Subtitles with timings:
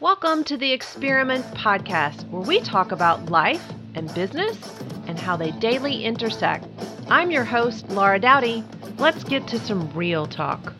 [0.00, 3.62] Welcome to the Experiment Podcast, where we talk about life
[3.94, 4.56] and business
[5.06, 6.66] and how they daily intersect.
[7.10, 8.64] I'm your host, Laura Doughty.
[8.96, 10.72] Let's get to some real talk.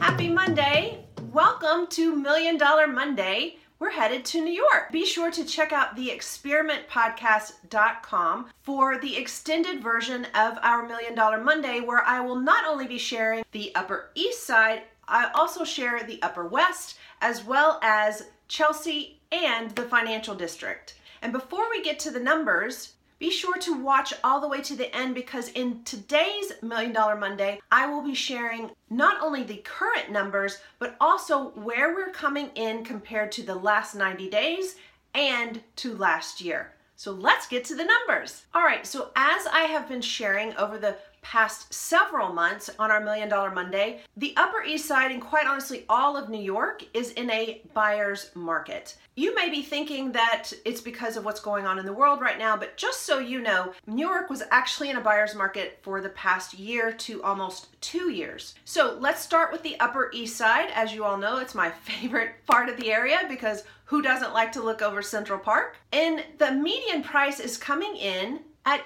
[0.00, 1.04] Happy Monday!
[1.30, 3.56] Welcome to Million Dollar Monday.
[3.78, 4.90] We're headed to New York.
[4.90, 11.44] Be sure to check out the experimentpodcast.com for the extended version of our Million Dollar
[11.44, 16.02] Monday, where I will not only be sharing the Upper East Side I also share
[16.02, 20.94] the Upper West as well as Chelsea and the Financial District.
[21.22, 24.76] And before we get to the numbers, be sure to watch all the way to
[24.76, 29.62] the end because in today's Million Dollar Monday, I will be sharing not only the
[29.64, 34.76] current numbers, but also where we're coming in compared to the last 90 days
[35.14, 36.74] and to last year.
[36.96, 38.44] So let's get to the numbers.
[38.54, 43.00] All right, so as I have been sharing over the past several months on our
[43.00, 47.10] Million Dollar Monday, the Upper East Side and quite honestly all of New York is
[47.10, 48.96] in a buyer's market.
[49.16, 52.38] You may be thinking that it's because of what's going on in the world right
[52.38, 56.00] now, but just so you know, New York was actually in a buyer's market for
[56.00, 58.54] the past year to almost two years.
[58.64, 60.70] So let's start with the Upper East Side.
[60.74, 64.52] As you all know, it's my favorite part of the area because who doesn't like
[64.52, 65.76] to look over Central Park?
[65.92, 68.84] And the median price is coming in at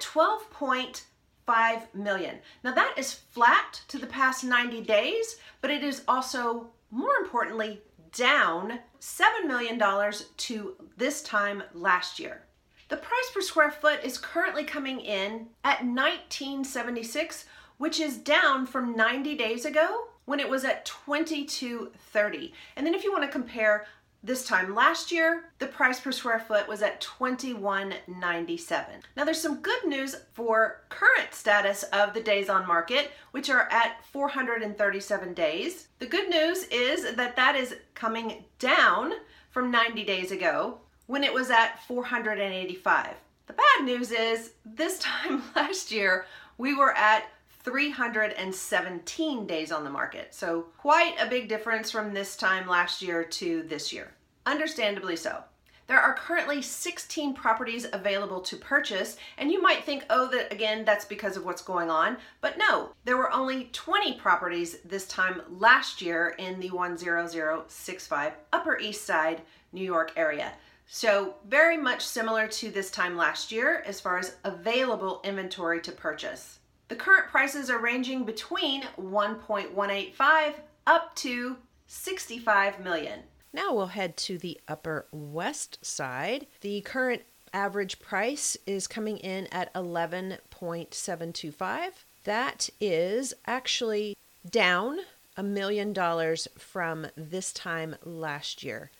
[1.47, 2.37] 12.5 million.
[2.63, 7.81] Now that is flat to the past 90 days, but it is also more importantly
[8.13, 9.81] down $7 million
[10.37, 12.43] to this time last year.
[12.89, 17.45] The price per square foot is currently coming in at 1976,
[17.77, 22.53] which is down from 90 days ago when it was at 2230.
[22.75, 23.85] And then if you want to compare
[24.23, 28.85] this time last year, the price per square foot was at $21.97.
[29.17, 33.67] Now there's some good news for current status of the days on market, which are
[33.71, 35.87] at 437 days.
[35.97, 39.13] The good news is that that is coming down
[39.49, 43.15] from 90 days ago when it was at 485.
[43.47, 46.25] The bad news is this time last year
[46.57, 47.23] we were at
[47.63, 50.33] 317 days on the market.
[50.33, 54.11] So, quite a big difference from this time last year to this year.
[54.45, 55.43] Understandably so.
[55.91, 60.85] There are currently 16 properties available to purchase, and you might think, oh, that again,
[60.85, 62.15] that's because of what's going on.
[62.39, 68.79] But no, there were only 20 properties this time last year in the 10065 Upper
[68.79, 69.41] East Side,
[69.73, 70.53] New York area.
[70.87, 75.91] So, very much similar to this time last year as far as available inventory to
[75.91, 76.59] purchase.
[76.91, 80.53] The current prices are ranging between 1.185
[80.85, 81.55] up to
[81.87, 83.21] 65 million.
[83.53, 86.47] Now we'll head to the Upper West Side.
[86.59, 87.21] The current
[87.53, 91.91] average price is coming in at 11.725.
[92.25, 94.17] That is actually
[94.49, 94.99] down
[95.37, 98.91] a million dollars from this time last year.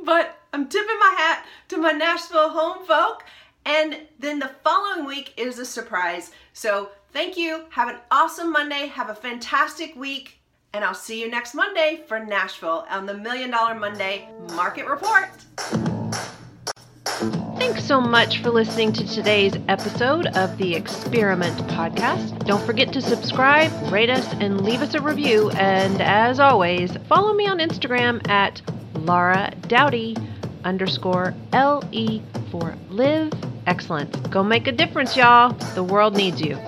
[0.00, 3.24] But I'm tipping my hat to my Nashville home folk.
[3.66, 6.32] And then the following week is a surprise.
[6.52, 7.64] So thank you.
[7.70, 8.86] Have an awesome Monday.
[8.86, 10.38] Have a fantastic week.
[10.74, 15.30] And I'll see you next Monday for Nashville on the Million Dollar Monday Market Report.
[17.58, 22.44] Thanks so much for listening to today's episode of the Experiment Podcast.
[22.44, 25.50] Don't forget to subscribe, rate us, and leave us a review.
[25.52, 28.60] And as always, follow me on Instagram at
[29.04, 30.16] Laura Doughty
[30.64, 33.32] underscore L E for live
[33.66, 34.14] excellence.
[34.28, 35.52] Go make a difference, y'all.
[35.74, 36.58] The world needs you.